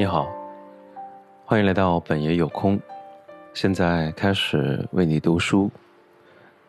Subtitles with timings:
[0.00, 0.26] 你好，
[1.44, 2.80] 欢迎来到本爷有空。
[3.52, 5.70] 现在开始为你读书。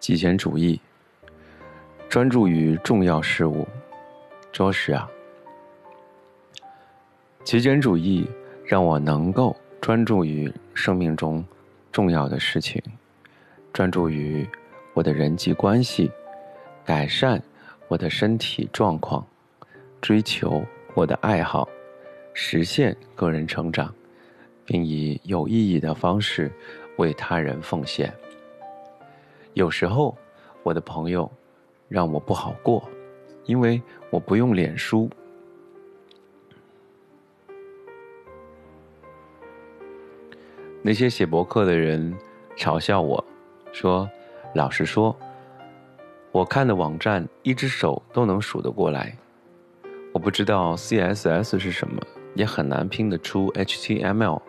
[0.02, 0.78] 极简主义，
[2.10, 3.66] 专注于重要事物。
[4.52, 5.10] 着实啊，
[7.46, 8.30] 极简主义
[8.66, 11.42] 让我能够专注于生命中
[11.90, 12.84] 重要的事情，
[13.72, 14.46] 专注于
[14.94, 16.12] 我的人际关系，
[16.84, 17.42] 改善
[17.88, 19.26] 我的身体状况，
[20.02, 20.62] 追求
[20.96, 21.66] 我的爱好。
[22.34, 23.94] 实现个人成长，
[24.66, 26.52] 并以有意义的方式
[26.98, 28.14] 为他人奉献。
[29.54, 30.18] 有时候，
[30.64, 31.30] 我的朋友
[31.90, 32.88] 让我不好过，
[33.46, 35.10] 因为我不用脸书。
[40.82, 42.18] 那些写博客的人
[42.58, 43.24] 嘲笑我，
[43.72, 44.10] 说
[44.56, 45.16] ：“老实说，
[46.32, 49.16] 我看的网站一只手都能数得过来。
[50.14, 52.02] 我不知道 CSS 是什么。”
[52.36, 54.42] 也很难拼得出 HTML。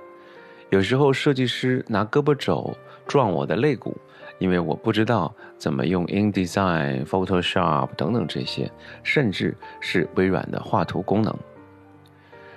[0.70, 3.96] 有时候设计师拿胳膊肘撞我的肋骨，
[4.38, 8.70] 因为我不知道怎么用 InDesign、Photoshop 等等这些，
[9.02, 11.36] 甚至是微软的画图功能。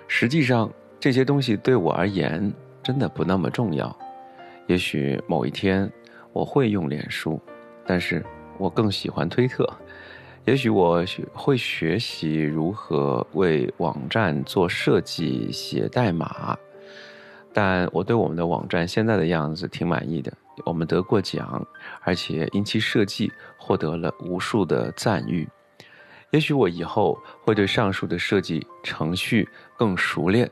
[0.07, 3.93] 实际上，这些东西对我而言真的不那么重要。
[4.67, 5.91] 也许某一天
[6.31, 7.39] 我会用脸书，
[7.85, 8.25] 但是
[8.57, 9.67] 我更喜欢推特。
[10.45, 16.55] 也许我会学习如何为网站做设计、写代码，
[17.51, 20.31] 但我对我们的网站现在的样子挺满意的。
[20.63, 21.65] 我们得过奖，
[22.01, 25.49] 而且因其设计获得了无数的赞誉。
[26.29, 30.49] 也许我以后会对上述的设计程序更熟练，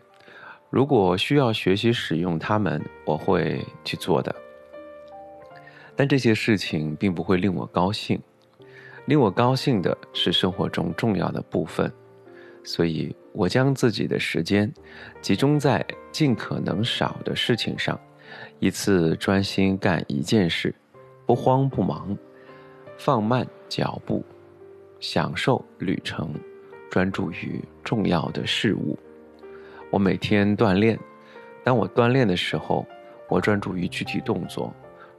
[0.71, 4.35] 如果需要学习使用它们，我会去做的。
[5.95, 8.19] 但这些事情并不会令我高兴。
[9.05, 11.91] 令我高兴的是生活中重要的部分，
[12.63, 14.71] 所以我将自己的时间
[15.21, 17.99] 集中在尽可能少的事情上，
[18.59, 20.73] 一次专心干一件事，
[21.25, 22.17] 不慌不忙，
[22.97, 24.23] 放慢脚步，
[25.01, 26.33] 享受旅程，
[26.89, 28.97] 专注于重要的事物。
[29.91, 30.97] 我每天锻炼，
[31.61, 32.85] 当我锻炼的时候，
[33.27, 34.73] 我专注于具体动作，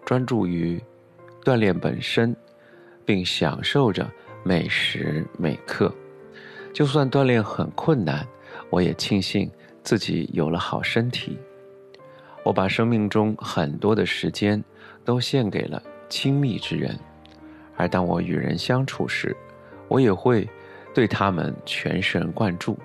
[0.06, 0.82] 专注于
[1.44, 2.34] 锻炼本身。
[3.04, 4.10] 并享受着
[4.42, 5.92] 每时每刻，
[6.72, 8.26] 就算锻炼很困难，
[8.70, 9.50] 我也庆幸
[9.82, 11.38] 自己有了好身体。
[12.42, 14.62] 我把生命中很多的时间
[15.04, 16.98] 都献给了亲密之人，
[17.76, 19.34] 而当我与人相处时，
[19.88, 20.48] 我也会
[20.92, 22.78] 对他们全神贯注。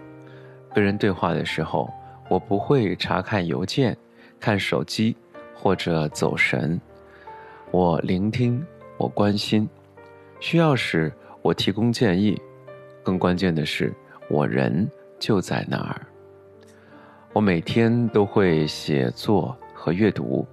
[0.74, 1.92] 跟人对话的时候，
[2.30, 3.98] 我不会查看邮件、
[4.40, 5.18] 看手机
[5.54, 6.80] 或者走神，
[7.72, 8.66] 我聆听，
[8.98, 9.68] 我关心。
[10.40, 11.12] 需要时，
[11.42, 12.36] 我提供建议；
[13.04, 13.94] 更关键的是，
[14.30, 14.90] 我人
[15.20, 16.06] 就在那儿。
[17.34, 20.48] 我每天都会写作和阅读，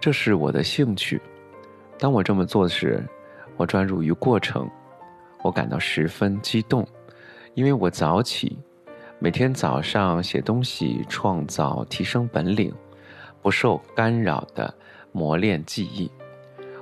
[0.00, 1.20] 这是我的兴趣。
[1.98, 3.02] 当我这么做时，
[3.56, 4.68] 我专注于过程，
[5.42, 6.86] 我感到十分激动，
[7.54, 8.58] 因为我早起，
[9.20, 12.74] 每天早上写东西，创造提升本领，
[13.40, 14.74] 不受干扰的
[15.12, 16.10] 磨练记忆。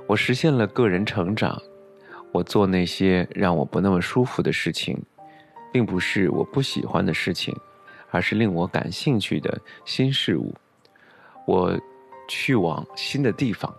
[0.07, 1.61] 我实现了个人成长。
[2.31, 5.01] 我做那些让我不那么舒服的事情，
[5.71, 7.55] 并不是我不喜欢的事情，
[8.09, 10.53] 而是令我感兴趣的新事物。
[11.45, 11.77] 我
[12.27, 13.73] 去往新的地方，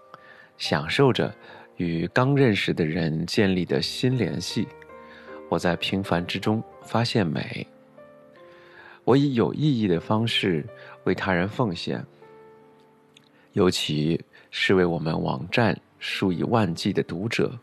[0.59, 1.35] 享受着
[1.77, 4.69] 与刚认识的人建立的新联系。
[5.49, 7.67] 我在平凡之中发现美。
[9.05, 10.65] 我以有意义的方式
[11.05, 12.05] 为他人奉献，
[13.53, 17.59] 尤其是为我们网站数以万计的读者。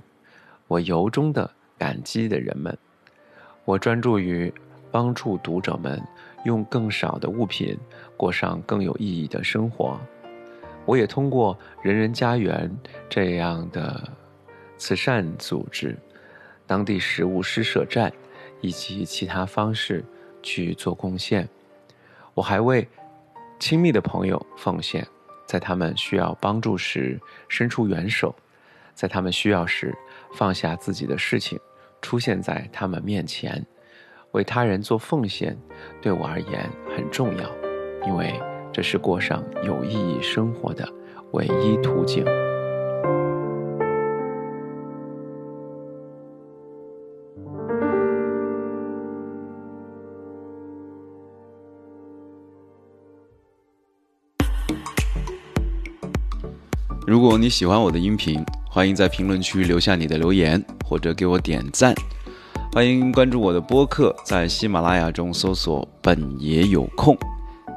[0.69, 1.49] 我由衷的
[1.79, 2.77] 感激的人们，
[3.65, 4.53] 我专注于
[4.91, 5.99] 帮助读者们
[6.45, 7.75] 用更少的物品
[8.15, 9.99] 过上更有意义的生活。
[10.85, 12.71] 我也通过人人家园
[13.09, 14.15] 这样的
[14.77, 15.97] 慈善组织、
[16.67, 18.13] 当地食物施舍站
[18.61, 20.05] 以及其他方式
[20.43, 21.49] 去做贡献。
[22.35, 22.87] 我还为
[23.59, 25.07] 亲密的朋友奉献，
[25.47, 28.35] 在他们需要帮助时伸出援手，
[28.93, 29.97] 在他们需要时。
[30.33, 31.59] 放下自己的事情，
[32.01, 33.65] 出现在他们面前，
[34.31, 35.57] 为他人做奉献，
[36.01, 37.49] 对我而言很重要，
[38.07, 38.33] 因为
[38.71, 40.87] 这是过上有意义生活的
[41.31, 42.23] 唯一途径。
[57.07, 61.91] 如果你喜欢我的音频，欢迎在评论区留下你的留言，或者给我点赞。
[62.71, 67.17] 欢迎关注我的播客，在喜马拉雅中搜索“本爷有空”。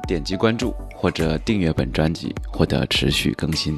[0.07, 3.75] 点击关注或者订阅本专辑，获得持续更新。